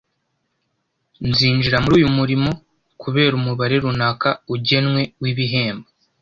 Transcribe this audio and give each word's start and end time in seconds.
“Nzinjira 1.29 1.77
muri 1.83 1.95
uyu 1.99 2.09
murimo 2.17 2.51
kubera 3.01 3.33
umubare 3.39 3.75
runaka 3.83 4.29
ugenwe 4.55 5.01
w’ibihembo. 5.21 5.87